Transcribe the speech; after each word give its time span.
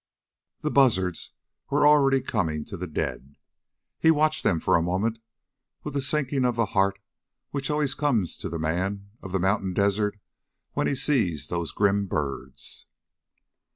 The 0.61 0.71
buzzards 0.71 1.29
were 1.69 1.85
already 1.85 2.21
coming 2.21 2.65
to 2.65 2.75
the 2.75 2.87
dead. 2.87 3.35
He 3.99 4.09
watched 4.09 4.41
them 4.43 4.59
for 4.59 4.75
a 4.75 4.81
moment, 4.81 5.19
with 5.83 5.93
the 5.93 6.01
sinking 6.01 6.43
of 6.43 6.55
the 6.55 6.65
heart 6.73 6.97
which 7.51 7.69
always 7.69 7.93
comes 7.93 8.35
to 8.37 8.49
the 8.49 8.57
man 8.57 9.11
of 9.21 9.31
the 9.31 9.39
mountain 9.39 9.75
desert 9.75 10.17
when 10.73 10.87
he 10.87 10.95
sees 10.95 11.49
those 11.49 11.71
grim 11.71 12.07
birds. 12.07 12.87